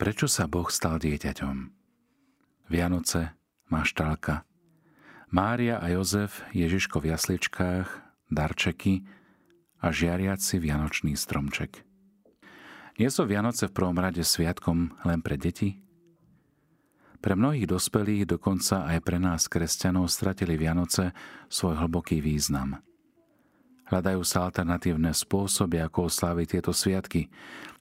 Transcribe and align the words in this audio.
Prečo 0.00 0.32
sa 0.32 0.48
Boh 0.48 0.64
stal 0.72 0.96
dieťaťom? 0.96 1.76
Vianoce, 2.72 3.36
maštálka, 3.68 4.48
Mária 5.28 5.76
a 5.76 5.92
Jozef, 5.92 6.40
Ježiško 6.56 7.04
v 7.04 7.12
jasličkách, 7.12 7.88
darčeky 8.32 9.04
a 9.76 9.92
žiariaci 9.92 10.56
vianočný 10.56 11.12
stromček. 11.20 11.84
Nie 12.96 13.12
sú 13.12 13.28
Vianoce 13.28 13.68
v 13.68 13.76
prvom 13.76 14.00
rade 14.00 14.24
sviatkom 14.24 14.96
len 15.04 15.20
pre 15.20 15.36
deti? 15.36 15.84
Pre 17.20 17.36
mnohých 17.36 17.68
dospelých, 17.68 18.24
dokonca 18.24 18.88
aj 18.88 19.04
pre 19.04 19.20
nás 19.20 19.52
kresťanov, 19.52 20.08
stratili 20.08 20.56
Vianoce 20.56 21.12
svoj 21.52 21.76
hlboký 21.76 22.24
význam. 22.24 22.80
Hľadajú 23.92 24.24
sa 24.24 24.48
alternatívne 24.48 25.12
spôsoby, 25.12 25.84
ako 25.84 26.08
osláviť 26.08 26.56
tieto 26.56 26.72
sviatky. 26.72 27.28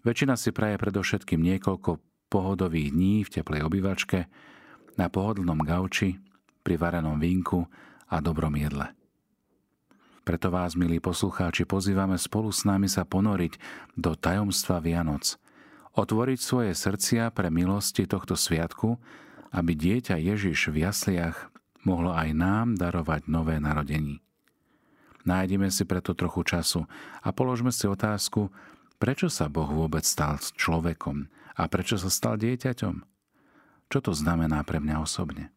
Väčšina 0.04 0.36
si 0.36 0.52
praje 0.52 0.76
predovšetkým 0.76 1.40
niekoľko 1.40 2.09
pohodových 2.30 2.94
dní 2.94 3.16
v 3.26 3.34
teplej 3.34 3.66
obývačke, 3.66 4.30
na 4.96 5.10
pohodlnom 5.10 5.66
gauči, 5.66 6.22
pri 6.62 6.76
varenom 6.78 7.18
vínku 7.18 7.66
a 8.14 8.22
dobrom 8.22 8.54
jedle. 8.54 8.94
Preto 10.22 10.54
vás, 10.54 10.78
milí 10.78 11.02
poslucháči, 11.02 11.66
pozývame 11.66 12.14
spolu 12.22 12.54
s 12.54 12.62
nami 12.62 12.86
sa 12.86 13.02
ponoriť 13.02 13.58
do 13.98 14.14
tajomstva 14.14 14.78
Vianoc, 14.78 15.42
otvoriť 15.98 16.40
svoje 16.40 16.72
srdcia 16.78 17.34
pre 17.34 17.50
milosti 17.50 18.06
tohto 18.06 18.38
sviatku, 18.38 19.02
aby 19.50 19.74
dieťa 19.74 20.22
Ježiš 20.22 20.70
v 20.70 20.86
jasliach 20.86 21.50
mohlo 21.82 22.14
aj 22.14 22.30
nám 22.38 22.78
darovať 22.78 23.26
nové 23.26 23.58
narodení. 23.58 24.22
Nájdeme 25.26 25.74
si 25.74 25.82
preto 25.90 26.14
trochu 26.14 26.46
času 26.46 26.86
a 27.26 27.34
položme 27.34 27.74
si 27.74 27.90
otázku, 27.90 28.54
prečo 29.02 29.34
sa 29.34 29.50
Boh 29.50 29.68
vôbec 29.68 30.06
stal 30.06 30.38
človekom 30.38 31.26
a 31.60 31.68
prečo 31.68 32.00
sa 32.00 32.08
stal 32.08 32.40
dieťaťom? 32.40 33.04
Čo 33.92 34.00
to 34.00 34.12
znamená 34.16 34.64
pre 34.64 34.80
mňa 34.80 35.04
osobne? 35.04 35.52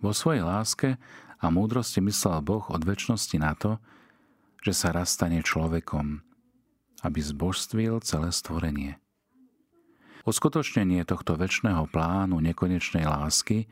Vo 0.00 0.16
svojej 0.16 0.40
láske 0.40 0.96
a 1.36 1.46
múdrosti 1.52 2.00
myslel 2.00 2.40
Boh 2.40 2.64
od 2.72 2.80
väčšnosti 2.80 3.36
na 3.36 3.52
to, 3.52 3.76
že 4.64 4.72
sa 4.72 4.88
raz 4.96 5.12
stane 5.12 5.44
človekom, 5.44 6.24
aby 7.04 7.18
zbožstvil 7.20 8.00
celé 8.00 8.32
stvorenie. 8.32 8.96
Uskutočnenie 10.24 11.04
tohto 11.04 11.36
väčšného 11.36 11.88
plánu 11.92 12.40
nekonečnej 12.40 13.04
lásky 13.04 13.68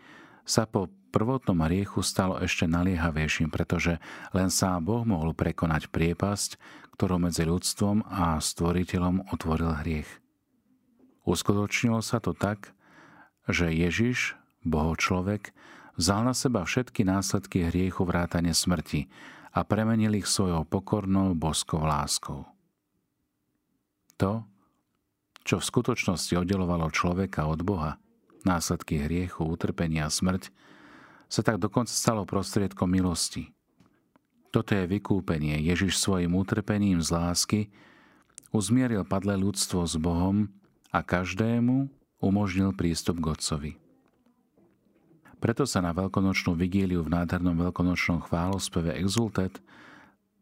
sa 0.46 0.68
po 0.68 0.92
prvotnom 1.10 1.64
riechu 1.64 2.04
stalo 2.04 2.38
ešte 2.42 2.68
naliehavejším, 2.68 3.48
pretože 3.48 3.98
len 4.36 4.52
sám 4.52 4.84
Boh 4.84 5.02
mohol 5.02 5.32
prekonať 5.32 5.88
priepasť, 5.88 6.60
ktorú 6.96 7.20
medzi 7.20 7.44
ľudstvom 7.44 8.04
a 8.04 8.36
stvoriteľom 8.40 9.32
otvoril 9.32 9.74
hriech. 9.84 10.25
Uskutočnilo 11.26 11.98
sa 12.06 12.22
to 12.22 12.30
tak, 12.30 12.70
že 13.50 13.74
Ježiš, 13.74 14.38
Boho 14.62 14.94
človek, 14.94 15.50
vzal 15.98 16.22
na 16.22 16.34
seba 16.38 16.62
všetky 16.62 17.02
následky 17.02 17.66
hriechu 17.66 18.06
vrátane 18.06 18.54
smrti 18.54 19.10
a 19.50 19.66
premenil 19.66 20.14
ich 20.22 20.30
svojou 20.30 20.62
pokornou 20.62 21.34
boskou 21.34 21.82
láskou. 21.82 22.46
To, 24.22 24.46
čo 25.42 25.58
v 25.58 25.68
skutočnosti 25.68 26.30
oddelovalo 26.38 26.94
človeka 26.94 27.50
od 27.50 27.66
Boha, 27.66 27.98
následky 28.46 29.02
hriechu, 29.02 29.42
utrpenia 29.42 30.06
a 30.06 30.14
smrť, 30.14 30.54
sa 31.26 31.42
tak 31.42 31.58
dokonca 31.58 31.90
stalo 31.90 32.22
prostriedkom 32.22 32.86
milosti. 32.86 33.50
Toto 34.54 34.78
je 34.78 34.86
vykúpenie. 34.86 35.58
Ježiš 35.58 35.98
svojim 35.98 36.38
utrpením 36.38 37.02
z 37.02 37.10
lásky 37.10 37.60
uzmieril 38.54 39.02
padlé 39.02 39.34
ľudstvo 39.34 39.82
s 39.82 39.98
Bohom 39.98 40.54
a 40.96 41.04
každému 41.04 41.92
umožnil 42.24 42.72
prístup 42.72 43.20
k 43.20 43.36
Otcovi. 43.36 43.72
Preto 45.36 45.68
sa 45.68 45.84
na 45.84 45.92
veľkonočnú 45.92 46.56
vigíliu 46.56 47.04
v 47.04 47.12
nádhernom 47.12 47.52
veľkonočnom 47.68 48.24
chválospeve 48.24 48.96
Exultet 48.96 49.60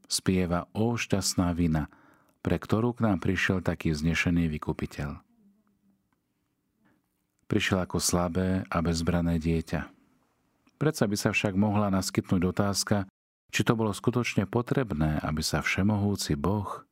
spieva 0.06 0.70
O 0.70 0.94
šťastná 0.94 1.50
vina, 1.58 1.90
pre 2.46 2.62
ktorú 2.62 2.94
k 2.94 3.10
nám 3.10 3.18
prišiel 3.18 3.58
taký 3.66 3.90
vznešený 3.90 4.46
vykupiteľ. 4.54 5.18
Prišiel 7.50 7.78
ako 7.82 7.98
slabé 7.98 8.62
a 8.70 8.78
bezbrané 8.78 9.42
dieťa. 9.42 9.90
Predsa 10.78 11.04
by 11.10 11.16
sa 11.18 11.30
však 11.34 11.58
mohla 11.58 11.90
naskytnúť 11.90 12.42
otázka, 12.54 12.96
či 13.50 13.60
to 13.66 13.74
bolo 13.74 13.90
skutočne 13.90 14.46
potrebné, 14.46 15.18
aby 15.18 15.42
sa 15.42 15.58
všemohúci 15.58 16.38
Boh, 16.38 16.86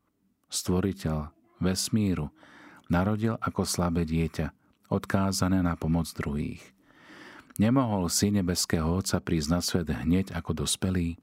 stvoriteľ 0.50 1.30
vesmíru, 1.62 2.34
narodil 2.88 3.38
ako 3.38 3.66
slabé 3.66 4.02
dieťa, 4.08 4.50
odkázané 4.90 5.60
na 5.60 5.78
pomoc 5.78 6.08
druhých. 6.14 6.62
Nemohol 7.60 8.08
si 8.08 8.32
nebeského 8.32 8.88
Otca 8.88 9.20
prísť 9.20 9.48
na 9.52 9.60
svet 9.60 9.88
hneď 9.92 10.32
ako 10.32 10.64
dospelý? 10.64 11.20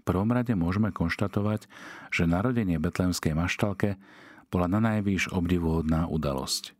V 0.00 0.12
prvom 0.12 0.32
rade 0.32 0.52
môžeme 0.56 0.92
konštatovať, 0.92 1.68
že 2.12 2.28
narodenie 2.28 2.80
betlemskej 2.80 3.32
maštalke 3.36 3.96
bola 4.48 4.68
na 4.68 4.80
najvýš 4.80 5.32
obdivuhodná 5.32 6.08
udalosť. 6.08 6.76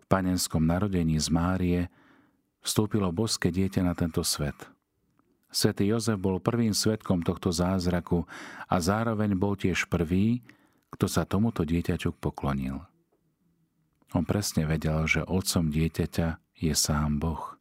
V 0.00 0.04
panenskom 0.08 0.64
narodení 0.64 1.16
z 1.16 1.28
Márie 1.32 1.80
vstúpilo 2.60 3.12
boské 3.12 3.48
dieťa 3.52 3.84
na 3.84 3.96
tento 3.96 4.20
svet. 4.24 4.56
Svetý 5.54 5.86
Jozef 5.86 6.18
bol 6.18 6.42
prvým 6.42 6.74
svetkom 6.74 7.22
tohto 7.22 7.54
zázraku 7.54 8.26
a 8.66 8.76
zároveň 8.82 9.38
bol 9.38 9.54
tiež 9.54 9.86
prvý, 9.86 10.42
kto 10.94 11.10
sa 11.10 11.26
tomuto 11.26 11.66
dieťaťu 11.66 12.14
poklonil. 12.22 12.78
On 14.14 14.22
presne 14.22 14.62
vedel, 14.62 15.02
že 15.10 15.26
otcom 15.26 15.74
dieťaťa 15.74 16.38
je 16.62 16.70
sám 16.70 17.18
Boh. 17.18 17.58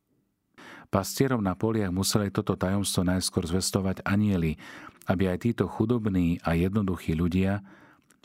Pastierom 0.93 1.41
na 1.41 1.57
poliach 1.57 1.89
museli 1.89 2.29
toto 2.29 2.53
tajomstvo 2.53 3.01
najskôr 3.01 3.49
zvestovať 3.49 4.05
anieli, 4.05 4.61
aby 5.09 5.33
aj 5.33 5.49
títo 5.49 5.65
chudobní 5.65 6.37
a 6.45 6.53
jednoduchí 6.53 7.17
ľudia 7.17 7.65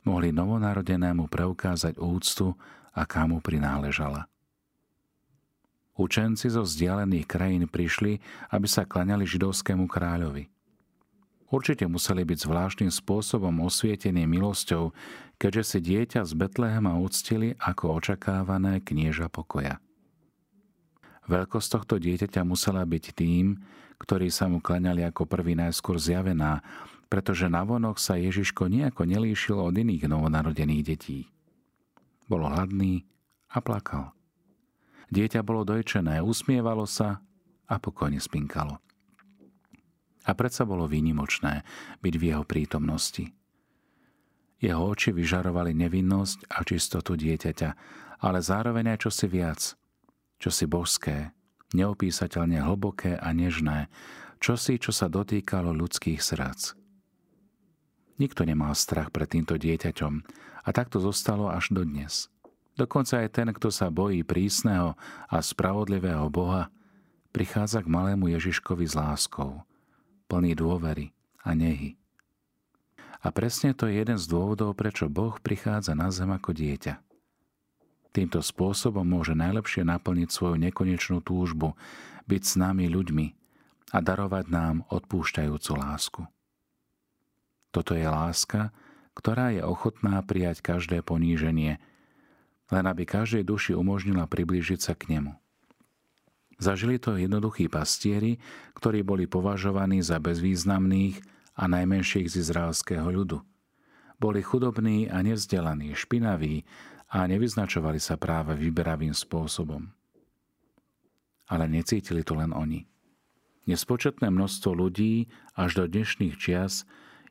mohli 0.05 0.29
novonarodenému 0.37 1.33
preukázať 1.33 1.97
úctu, 1.97 2.53
aká 2.93 3.25
mu 3.25 3.41
prináležala. 3.41 4.29
Učenci 5.97 6.53
zo 6.53 6.63
vzdialených 6.63 7.27
krajín 7.27 7.65
prišli, 7.65 8.21
aby 8.53 8.69
sa 8.69 8.85
klaňali 8.85 9.25
židovskému 9.25 9.89
kráľovi– 9.89 10.53
určite 11.49 11.85
museli 11.89 12.25
byť 12.25 12.39
zvláštnym 12.45 12.93
spôsobom 12.93 13.65
osvietení 13.65 14.25
milosťou, 14.25 14.93
keďže 15.41 15.63
si 15.65 15.79
dieťa 15.85 16.25
z 16.25 16.33
Betlehema 16.37 16.97
uctili 16.99 17.57
ako 17.61 18.01
očakávané 18.01 18.81
knieža 18.85 19.33
pokoja. 19.33 19.81
Veľkosť 21.29 21.69
tohto 21.77 21.95
dieťaťa 22.01 22.41
musela 22.49 22.83
byť 22.89 23.05
tým, 23.13 23.61
ktorí 24.01 24.33
sa 24.33 24.49
mu 24.49 24.65
klaňali 24.65 25.05
ako 25.05 25.29
prvý 25.29 25.53
najskôr 25.59 26.01
zjavená, 26.01 26.65
pretože 27.13 27.53
navonok 27.53 28.01
sa 28.01 28.17
Ježiško 28.17 28.69
nejako 28.69 29.05
nelíšil 29.05 29.61
od 29.61 29.77
iných 29.77 30.09
novonarodených 30.09 30.85
detí. 30.85 31.29
Bolo 32.25 32.49
hladný 32.49 33.05
a 33.53 33.61
plakal. 33.61 34.13
Dieťa 35.09 35.41
bolo 35.41 35.65
dojčené, 35.65 36.21
usmievalo 36.21 36.85
sa 36.85 37.25
a 37.65 37.75
pokojne 37.81 38.21
spinkalo. 38.21 38.81
A 40.29 40.37
predsa 40.37 40.69
bolo 40.69 40.85
výnimočné 40.85 41.65
byť 42.05 42.15
v 42.21 42.23
jeho 42.29 42.45
prítomnosti. 42.45 43.33
Jeho 44.61 44.83
oči 44.93 45.17
vyžarovali 45.17 45.73
nevinnosť 45.73 46.53
a 46.53 46.61
čistotu 46.69 47.17
dieťaťa, 47.17 47.71
ale 48.21 48.39
zároveň 48.45 48.93
aj 48.93 49.09
čosi 49.09 49.27
viac, 49.31 49.61
čosi 50.37 50.69
božské, 50.69 51.33
neopísateľne 51.73 52.61
hlboké 52.61 53.17
a 53.17 53.33
nežné, 53.33 53.89
čosi, 54.43 54.77
čo 54.77 54.93
sa 54.93 55.09
dotýkalo 55.09 55.73
ľudských 55.73 56.21
srdc. 56.21 56.77
Nikto 58.19 58.43
nemal 58.45 58.75
strach 58.75 59.15
pred 59.15 59.31
týmto 59.31 59.55
dieťaťom 59.57 60.15
a 60.67 60.69
takto 60.75 60.99
zostalo 60.99 61.49
až 61.49 61.71
dodnes. 61.73 62.27
Dokonca 62.75 63.23
aj 63.23 63.29
ten, 63.31 63.49
kto 63.55 63.71
sa 63.71 63.95
bojí 63.95 64.27
prísneho 64.27 64.99
a 65.31 65.39
spravodlivého 65.39 66.27
Boha, 66.29 66.69
prichádza 67.31 67.81
k 67.81 67.89
malému 67.89 68.29
Ježiškovi 68.29 68.85
s 68.85 68.99
láskou– 68.99 69.63
plný 70.29 70.55
dôvery 70.55 71.11
a 71.43 71.57
nehy. 71.57 71.97
A 73.19 73.35
presne 73.35 73.75
to 73.75 73.91
je 73.91 73.99
jeden 73.99 74.15
z 74.15 74.31
dôvodov, 74.31 74.79
prečo 74.79 75.11
Boh 75.11 75.35
prichádza 75.43 75.97
na 75.97 76.13
zem 76.15 76.31
ako 76.31 76.55
dieťa. 76.55 77.03
Týmto 78.15 78.39
spôsobom 78.39 79.03
môže 79.03 79.35
najlepšie 79.35 79.83
naplniť 79.83 80.29
svoju 80.31 80.57
nekonečnú 80.61 81.19
túžbu, 81.25 81.75
byť 82.31 82.43
s 82.45 82.55
nami 82.55 82.87
ľuďmi 82.87 83.27
a 83.91 83.99
darovať 83.99 84.45
nám 84.53 84.85
odpúšťajúcu 84.93 85.73
lásku. 85.75 86.23
Toto 87.73 87.93
je 87.97 88.05
láska, 88.05 88.71
ktorá 89.19 89.51
je 89.51 89.65
ochotná 89.65 90.21
prijať 90.23 90.63
každé 90.63 91.03
poníženie, 91.03 91.81
len 92.69 92.85
aby 92.85 93.03
každej 93.09 93.43
duši 93.49 93.73
umožnila 93.75 94.29
priblížiť 94.29 94.81
sa 94.81 94.93
k 94.95 95.19
nemu. 95.19 95.35
Zažili 96.59 96.99
to 96.99 97.15
jednoduchí 97.15 97.71
pastieri, 97.71 98.43
ktorí 98.75 99.07
boli 99.07 99.31
považovaní 99.31 100.03
za 100.03 100.19
bezvýznamných 100.19 101.23
a 101.55 101.71
najmenších 101.71 102.27
z 102.27 102.43
izraelského 102.43 103.07
ľudu. 103.07 103.39
Boli 104.19 104.43
chudobní 104.43 105.07
a 105.07 105.23
nevzdelaní, 105.23 105.95
špinaví 105.95 106.67
a 107.15 107.31
nevyznačovali 107.31 108.03
sa 108.03 108.19
práve 108.19 108.59
vyberavým 108.59 109.15
spôsobom. 109.15 109.95
Ale 111.47 111.65
necítili 111.71 112.27
to 112.27 112.35
len 112.35 112.51
oni. 112.51 112.91
Nespočetné 113.71 114.27
množstvo 114.27 114.75
ľudí 114.75 115.31
až 115.55 115.79
do 115.79 115.85
dnešných 115.87 116.35
čias 116.35 116.83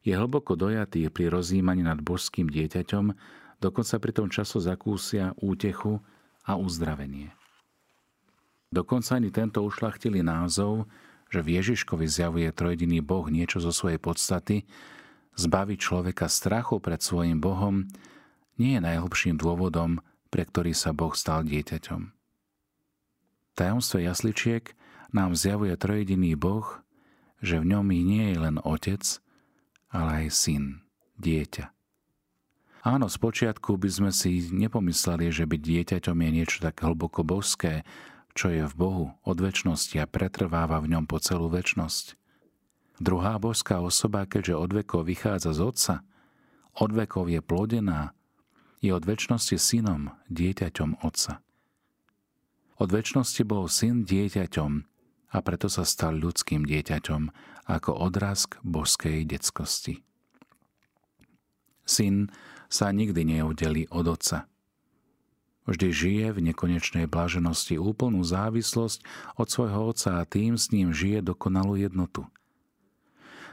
je 0.08 0.16
hlboko 0.16 0.56
dojatých 0.56 1.12
pri 1.12 1.28
rozjímaní 1.28 1.84
nad 1.84 2.00
božským 2.00 2.48
dieťaťom, 2.48 3.12
dokonca 3.60 3.96
pri 4.00 4.12
tom 4.16 4.28
času 4.32 4.64
zakúsia 4.64 5.36
útechu 5.42 6.00
a 6.48 6.56
uzdravenie. 6.56 7.36
Dokonca 8.68 9.16
ani 9.16 9.32
tento 9.32 9.64
ušlachtilý 9.64 10.24
názov, 10.24 10.92
že 11.28 11.44
v 11.44 11.60
Ježiškovi 11.60 12.08
zjavuje 12.08 12.50
trojdiný 12.52 13.00
Boh 13.04 13.28
niečo 13.28 13.60
zo 13.64 13.72
svojej 13.72 14.00
podstaty, 14.00 14.68
zbaviť 15.36 15.78
človeka 15.80 16.28
strachu 16.28 16.80
pred 16.80 17.00
svojim 17.00 17.40
Bohom, 17.40 17.88
nie 18.58 18.76
je 18.76 18.82
najhlbším 18.82 19.38
dôvodom, 19.38 20.02
pre 20.34 20.44
ktorý 20.44 20.74
sa 20.76 20.92
Boh 20.92 21.14
stal 21.14 21.46
dieťaťom. 21.46 22.12
Tajomstvo 23.58 23.98
jasličiek 24.02 24.76
nám 25.16 25.34
zjavuje 25.34 25.74
trojediný 25.80 26.36
Boh, 26.36 26.84
že 27.40 27.62
v 27.62 27.70
ňom 27.74 27.88
nie 27.90 28.34
je 28.34 28.38
len 28.38 28.58
otec, 28.62 29.02
ale 29.94 30.26
aj 30.26 30.28
syn, 30.34 30.64
dieťa. 31.22 31.72
Áno, 32.88 33.12
spočiatku 33.12 33.76
by 33.76 33.90
sme 33.92 34.12
si 34.16 34.48
nepomysleli, 34.48 35.28
že 35.28 35.44
byť 35.44 35.62
dieťaťom 35.62 36.18
je 36.24 36.30
niečo 36.32 36.58
tak 36.64 36.80
hlboko 36.80 37.26
božské, 37.26 37.84
čo 38.38 38.54
je 38.54 38.70
v 38.70 38.76
Bohu 38.78 39.06
od 39.26 39.38
väčšnosti 39.42 39.98
a 39.98 40.06
pretrváva 40.06 40.78
v 40.78 40.94
ňom 40.94 41.10
po 41.10 41.18
celú 41.18 41.50
väčnosť. 41.50 42.14
Druhá 43.02 43.42
božská 43.42 43.82
osoba, 43.82 44.30
keďže 44.30 44.54
od 44.54 44.72
vekov 44.78 45.10
vychádza 45.10 45.58
z 45.58 45.62
Otca, 45.66 45.96
od 46.78 46.94
vekov 46.94 47.34
je 47.34 47.42
plodená, 47.42 48.14
je 48.78 48.94
od 48.94 49.02
väčšnosti 49.02 49.58
synom, 49.58 50.14
dieťaťom 50.30 51.02
Otca. 51.02 51.42
Od 52.78 52.90
väčšnosti 52.94 53.42
bol 53.42 53.66
syn 53.66 54.06
dieťaťom 54.06 54.72
a 55.34 55.38
preto 55.42 55.66
sa 55.66 55.82
stal 55.82 56.22
ľudským 56.22 56.62
dieťaťom 56.62 57.34
ako 57.66 57.92
odrazk 57.98 58.62
božskej 58.62 59.26
detskosti. 59.26 60.06
Syn 61.90 62.30
sa 62.70 62.94
nikdy 62.94 63.26
neoddelí 63.26 63.90
od 63.90 64.06
Otca. 64.14 64.46
Vždy 65.68 65.88
žije 65.92 66.26
v 66.32 66.40
nekonečnej 66.52 67.12
blaženosti 67.12 67.76
úplnú 67.76 68.24
závislosť 68.24 69.04
od 69.36 69.48
svojho 69.52 69.92
Otca 69.92 70.24
a 70.24 70.28
tým 70.28 70.56
s 70.56 70.72
ním 70.72 70.96
žije 70.96 71.20
dokonalú 71.22 71.76
jednotu– 71.76 72.24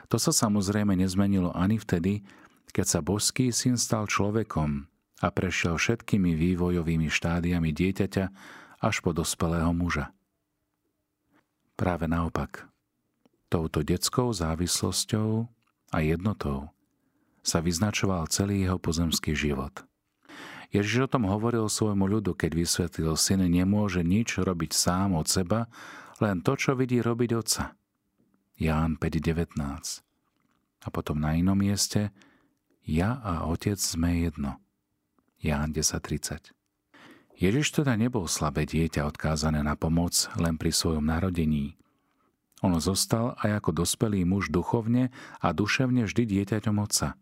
to 0.09 0.21
sa 0.21 0.31
samozrejme 0.31 0.93
nezmenilo 0.95 1.51
ani 1.57 1.81
vtedy, 1.81 2.23
keď 2.71 2.87
sa 2.87 3.01
božský 3.01 3.51
syn 3.55 3.81
stal 3.81 4.05
človekom 4.05 4.87
a 5.19 5.29
prešiel 5.35 5.75
všetkými 5.75 6.37
vývojovými 6.37 7.09
štádiami 7.09 7.73
dieťaťa 7.73 8.25
až 8.85 8.97
po 9.01 9.17
dospelého 9.17 9.73
muža. 9.73 10.13
Práve 11.75 12.07
naopak, 12.07 12.69
touto 13.49 13.81
detskou 13.83 14.31
závislosťou 14.31 15.51
a 15.95 15.99
jednotou 16.05 16.71
sa 17.43 17.59
vyznačoval 17.59 18.31
celý 18.31 18.69
jeho 18.69 18.79
pozemský 18.79 19.35
život. 19.35 19.83
Ježiš 20.73 21.09
o 21.09 21.13
tom 21.13 21.29
hovoril 21.29 21.67
svojmu 21.67 22.07
ľudu, 22.07 22.33
keď 22.33 22.57
vysvetlil, 22.57 23.19
syn 23.19 23.45
nemôže 23.45 24.01
nič 24.01 24.41
robiť 24.41 24.71
sám 24.73 25.19
od 25.19 25.27
seba, 25.27 25.69
len 26.23 26.41
to, 26.41 26.55
čo 26.55 26.79
vidí 26.79 27.03
robiť 27.03 27.31
otca– 27.35 27.65
Ján 28.55 28.95
5.19. 29.03 29.59
A 30.85 30.89
potom 30.95 31.19
na 31.19 31.35
inom 31.35 31.59
mieste 31.59 32.15
Ja 32.87 33.19
a 33.19 33.51
Otec 33.51 33.83
sme 33.83 34.23
jedno. 34.23 34.63
Ján 35.43 35.75
10.30. 35.75 36.55
Ježiš 37.35 37.83
teda 37.83 37.99
nebol 37.99 38.31
slabé 38.31 38.63
dieťa 38.63 39.11
odkázané 39.11 39.59
na 39.67 39.75
pomoc 39.75 40.15
len 40.39 40.55
pri 40.55 40.71
svojom 40.71 41.03
narodení. 41.03 41.75
On 42.63 42.71
zostal 42.79 43.35
aj 43.43 43.59
ako 43.59 43.83
dospelý 43.83 44.23
muž 44.23 44.55
duchovne 44.55 45.11
a 45.43 45.51
duševne 45.51 46.07
vždy 46.07 46.23
dieťaťom 46.23 46.79
otca, 46.79 47.19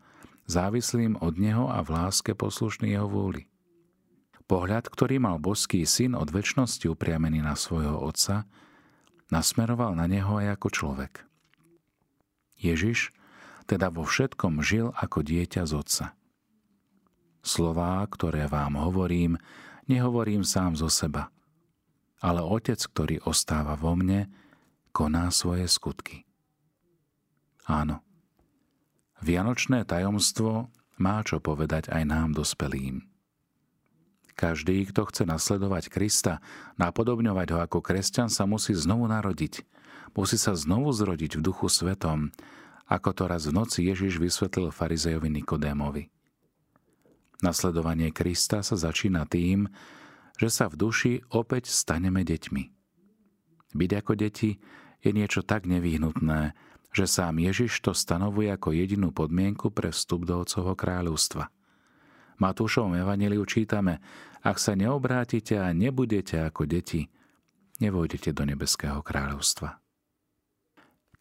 závislým 0.46 1.18
od 1.20 1.38
neho 1.38 1.70
a 1.70 1.82
v 1.82 1.94
láske 1.94 2.34
poslušný 2.34 2.94
jeho 2.94 3.06
vôli. 3.08 3.46
Pohľad, 4.50 4.90
ktorý 4.90 5.22
mal 5.22 5.40
boský 5.40 5.86
syn 5.88 6.12
od 6.18 6.28
väčšnosti 6.28 6.84
upriamený 6.84 7.40
na 7.40 7.56
svojho 7.56 7.96
otca, 8.02 8.44
nasmeroval 9.32 9.96
na 9.96 10.04
neho 10.04 10.36
aj 10.36 10.60
ako 10.60 10.68
človek. 10.68 11.14
Ježiš 12.60 13.14
teda 13.64 13.88
vo 13.88 14.04
všetkom 14.04 14.60
žil 14.60 14.92
ako 14.98 15.24
dieťa 15.24 15.62
z 15.64 15.72
otca. 15.72 16.06
Slová, 17.42 18.04
ktoré 18.06 18.46
vám 18.46 18.78
hovorím, 18.78 19.40
nehovorím 19.90 20.46
sám 20.46 20.78
zo 20.78 20.86
seba, 20.86 21.32
ale 22.22 22.38
Otec, 22.38 22.78
ktorý 22.78 23.18
ostáva 23.26 23.74
vo 23.74 23.98
mne, 23.98 24.30
koná 24.94 25.26
svoje 25.34 25.66
skutky. 25.66 26.22
Áno, 27.66 28.04
Vianočné 29.22 29.86
tajomstvo 29.86 30.66
má 30.98 31.22
čo 31.22 31.38
povedať 31.38 31.94
aj 31.94 32.02
nám 32.02 32.28
dospelým. 32.34 33.06
Každý, 34.34 34.82
kto 34.90 35.06
chce 35.06 35.22
nasledovať 35.22 35.94
Krista, 35.94 36.42
napodobňovať 36.74 37.48
ho 37.54 37.58
ako 37.62 37.78
kresťan, 37.78 38.26
sa 38.26 38.50
musí 38.50 38.74
znovu 38.74 39.06
narodiť. 39.06 39.62
Musí 40.18 40.34
sa 40.34 40.58
znovu 40.58 40.90
zrodiť 40.90 41.38
v 41.38 41.44
duchu 41.44 41.70
svetom, 41.70 42.34
ako 42.90 43.10
to 43.14 43.24
raz 43.30 43.46
v 43.46 43.54
noci 43.54 43.86
Ježiš 43.86 44.18
vysvetlil 44.18 44.74
farizejovi 44.74 45.30
Nikodémovi. 45.30 46.10
Nasledovanie 47.46 48.10
Krista 48.10 48.66
sa 48.66 48.74
začína 48.74 49.22
tým, 49.30 49.70
že 50.34 50.50
sa 50.50 50.66
v 50.66 50.74
duši 50.74 51.12
opäť 51.30 51.70
staneme 51.70 52.26
deťmi. 52.26 52.64
Byť 53.72 53.90
ako 54.02 54.12
deti 54.18 54.58
je 54.98 55.10
niečo 55.14 55.46
tak 55.46 55.70
nevyhnutné, 55.70 56.54
že 56.92 57.08
sám 57.08 57.40
Ježiš 57.40 57.80
to 57.80 57.96
stanovuje 57.96 58.52
ako 58.52 58.76
jedinú 58.76 59.10
podmienku 59.10 59.72
pre 59.72 59.90
vstup 59.90 60.28
do 60.28 60.44
Otcovho 60.44 60.76
kráľovstva– 60.76 61.48
Matúšovom 62.42 62.98
evaneliu 62.98 63.46
čítame, 63.46 64.02
ak 64.42 64.58
sa 64.58 64.74
neobrátite 64.74 65.62
a 65.62 65.70
nebudete 65.70 66.42
ako 66.42 66.66
deti, 66.66 67.06
nevojdete 67.78 68.34
do 68.34 68.42
nebeského 68.42 68.98
kráľovstva. 68.98 69.78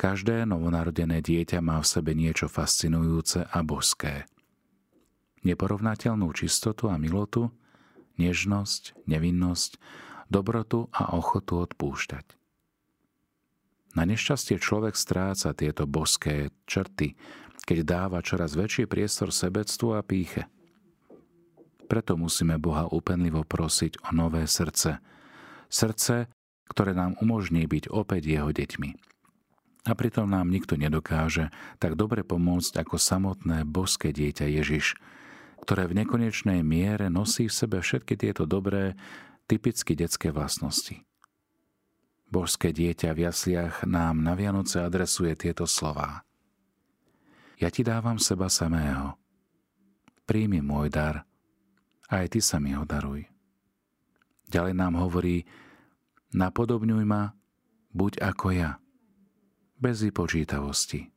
Každé 0.02 0.50
novonarodené 0.50 1.22
dieťa 1.22 1.62
má 1.62 1.78
v 1.78 1.86
sebe 1.86 2.18
niečo 2.18 2.50
fascinujúce 2.50 3.46
a 3.46 3.62
božské. 3.62 4.26
Neporovnateľnú 5.46 6.26
čistotu 6.34 6.90
a 6.90 6.98
milotu, 6.98 7.54
nežnosť, 8.18 9.06
nevinnosť, 9.06 9.78
dobrotu 10.26 10.90
a 10.90 11.14
ochotu 11.14 11.62
odpúšťať. 11.62 12.41
Na 13.94 14.08
nešťastie 14.08 14.58
človek 14.62 14.96
stráca 14.96 15.52
tieto 15.52 15.84
božské 15.84 16.50
črty, 16.68 17.20
keď 17.68 17.78
dáva 17.84 18.24
čoraz 18.24 18.56
väčší 18.56 18.88
priestor 18.88 19.36
sebectvu 19.36 19.96
a 19.96 20.02
píche– 20.02 20.48
preto 21.92 22.16
musíme 22.16 22.56
Boha 22.56 22.88
úpenlivo 22.88 23.44
prosiť 23.44 24.00
o 24.08 24.16
nové 24.16 24.48
srdce. 24.48 25.04
Srdce, 25.68 26.32
ktoré 26.72 26.96
nám 26.96 27.20
umožní 27.20 27.68
byť 27.68 27.92
opäť 27.92 28.32
jeho 28.32 28.48
deťmi. 28.48 28.90
A 29.84 29.92
pritom 29.92 30.32
nám 30.32 30.48
nikto 30.48 30.80
nedokáže 30.80 31.52
tak 31.84 32.00
dobre 32.00 32.24
pomôcť 32.24 32.80
ako 32.80 32.96
samotné 32.96 33.68
boské 33.68 34.16
dieťa 34.16 34.48
Ježiš, 34.48 34.96
ktoré 35.68 35.92
v 35.92 36.00
nekonečnej 36.00 36.64
miere 36.64 37.12
nosí 37.12 37.52
v 37.52 37.58
sebe 37.60 37.84
všetky 37.84 38.16
tieto 38.16 38.48
dobré, 38.48 38.96
typicky 39.52 39.92
detské 39.92 40.32
vlastnosti. 40.32 41.04
Božské 42.32 42.72
dieťa 42.72 43.12
v 43.12 43.28
jasliach 43.28 43.84
nám 43.84 44.24
na 44.24 44.40
Vianoce 44.40 44.80
adresuje 44.80 45.36
tieto 45.36 45.68
slová. 45.68 46.24
Ja 47.60 47.68
ti 47.68 47.84
dávam 47.84 48.18
seba 48.18 48.48
samého. 48.48 49.20
Príjmi 50.24 50.64
môj 50.64 50.88
dar 50.88 51.28
aj 52.12 52.36
ty 52.36 52.40
sa 52.44 52.60
mi 52.60 52.76
ho 52.76 52.84
daruj. 52.84 53.24
Ďalej 54.52 54.76
nám 54.76 55.00
hovorí, 55.00 55.48
napodobňuj 56.36 57.08
ma, 57.08 57.32
buď 57.96 58.20
ako 58.20 58.52
ja. 58.52 58.72
Bez 59.80 60.04
vypočítavosti, 60.04 61.08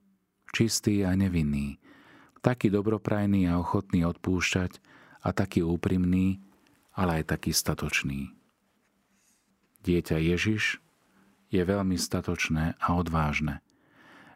čistý 0.54 1.02
a 1.02 1.18
nevinný, 1.18 1.82
taký 2.40 2.70
dobroprajný 2.70 3.50
a 3.50 3.58
ochotný 3.58 4.06
odpúšťať 4.06 4.78
a 5.26 5.34
taký 5.34 5.66
úprimný, 5.66 6.38
ale 6.94 7.20
aj 7.20 7.36
taký 7.36 7.50
statočný. 7.50 8.30
Dieťa 9.82 10.16
Ježiš 10.22 10.78
je 11.48 11.62
veľmi 11.64 11.98
statočné 11.98 12.78
a 12.78 12.88
odvážne. 12.94 13.60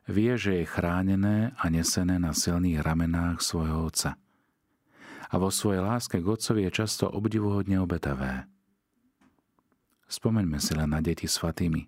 Vie, 0.09 0.37
že 0.41 0.63
je 0.63 0.65
chránené 0.65 1.53
a 1.61 1.69
nesené 1.69 2.17
na 2.17 2.33
silných 2.33 2.81
ramenách 2.81 3.45
svojho 3.45 3.89
otca– 3.89 4.17
a 5.29 5.35
vo 5.37 5.53
svojej 5.53 5.85
láske 5.85 6.25
k 6.25 6.27
Otcovi 6.27 6.65
je 6.69 6.85
často 6.85 7.05
obdivuhodne 7.05 7.77
obetavé. 7.85 8.49
Spomeňme 10.09 10.57
si 10.57 10.73
len 10.73 10.89
na 10.89 11.05
deti 11.05 11.29
svatými. 11.29 11.85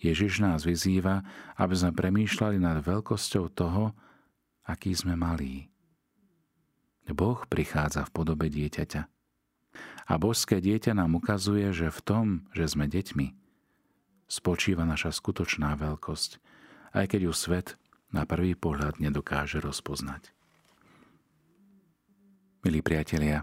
Ježiš 0.00 0.44
nás 0.44 0.64
vyzýva, 0.64 1.24
aby 1.56 1.74
sme 1.76 1.96
premýšľali 1.96 2.60
nad 2.60 2.84
veľkosťou 2.84 3.44
toho, 3.52 3.96
aký 4.64 4.92
sme 4.92 5.16
malí. 5.16 5.72
Boh 7.10 7.42
prichádza 7.48 8.06
v 8.06 8.14
podobe 8.14 8.46
dieťaťa. 8.52 9.02
A 10.08 10.12
božské 10.20 10.62
dieťa 10.62 10.94
nám 10.94 11.16
ukazuje, 11.16 11.72
že 11.74 11.88
v 11.90 12.00
tom, 12.04 12.26
že 12.54 12.70
sme 12.70 12.86
deťmi, 12.86 13.39
spočíva 14.30 14.86
naša 14.86 15.10
skutočná 15.10 15.74
veľkosť, 15.74 16.38
aj 16.94 17.04
keď 17.10 17.20
ju 17.26 17.32
svet 17.34 17.68
na 18.14 18.22
prvý 18.22 18.54
pohľad 18.54 19.02
nedokáže 19.02 19.58
rozpoznať. 19.58 20.30
Milí 22.62 22.78
priatelia, 22.78 23.42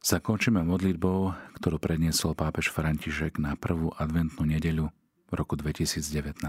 zakončíme 0.00 0.64
modlitbou, 0.64 1.36
ktorú 1.60 1.76
predniesol 1.76 2.32
pápež 2.32 2.72
František 2.72 3.36
na 3.36 3.52
prvú 3.58 3.92
adventnú 4.00 4.48
nedeľu 4.48 4.88
v 5.28 5.32
roku 5.36 5.60
2019. 5.60 6.40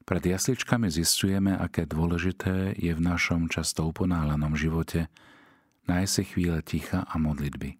Pred 0.00 0.22
jasličkami 0.26 0.88
zistujeme, 0.88 1.52
aké 1.54 1.84
dôležité 1.84 2.72
je 2.74 2.92
v 2.96 3.04
našom 3.04 3.52
často 3.52 3.84
uponálenom 3.84 4.56
živote 4.56 5.12
nájsť 5.86 6.10
si 6.10 6.22
chvíle 6.24 6.58
ticha 6.64 7.04
a 7.04 7.14
modlitby 7.20 7.79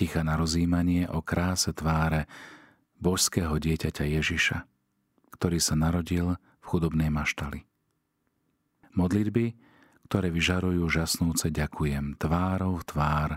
ticha 0.00 0.24
na 0.24 0.40
rozímanie 0.40 1.04
o 1.12 1.20
kráse 1.20 1.76
tváre 1.76 2.24
božského 2.96 3.52
dieťaťa 3.60 4.08
Ježiša, 4.16 4.64
ktorý 5.36 5.60
sa 5.60 5.76
narodil 5.76 6.40
v 6.40 6.64
chudobnej 6.64 7.12
maštali. 7.12 7.68
Modlitby, 8.96 9.52
ktoré 10.08 10.32
vyžarujú 10.32 10.88
žasnúce 10.88 11.52
ďakujem 11.52 12.16
tvárov 12.16 12.80
tvár 12.88 13.36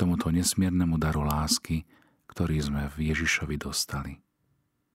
tomuto 0.00 0.32
nesmiernemu 0.32 0.96
daru 0.96 1.20
lásky, 1.28 1.84
ktorý 2.32 2.56
sme 2.64 2.88
v 2.96 3.12
Ježišovi 3.12 3.60
dostali. 3.60 4.16